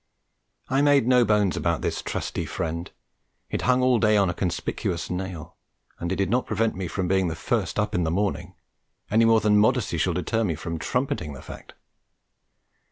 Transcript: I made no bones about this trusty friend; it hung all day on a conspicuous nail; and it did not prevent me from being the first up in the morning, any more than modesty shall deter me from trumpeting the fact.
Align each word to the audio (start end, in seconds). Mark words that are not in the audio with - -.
I 0.67 0.81
made 0.81 1.05
no 1.05 1.23
bones 1.23 1.55
about 1.55 1.81
this 1.83 2.01
trusty 2.01 2.47
friend; 2.47 2.89
it 3.51 3.61
hung 3.61 3.83
all 3.83 3.99
day 3.99 4.17
on 4.17 4.31
a 4.31 4.33
conspicuous 4.33 5.11
nail; 5.11 5.57
and 5.99 6.11
it 6.11 6.15
did 6.15 6.27
not 6.31 6.47
prevent 6.47 6.73
me 6.75 6.87
from 6.87 7.07
being 7.07 7.27
the 7.27 7.35
first 7.35 7.77
up 7.77 7.93
in 7.93 8.03
the 8.03 8.09
morning, 8.09 8.55
any 9.11 9.25
more 9.25 9.41
than 9.41 9.59
modesty 9.59 9.99
shall 9.99 10.13
deter 10.13 10.43
me 10.43 10.55
from 10.55 10.79
trumpeting 10.79 11.33
the 11.33 11.41
fact. 11.43 11.73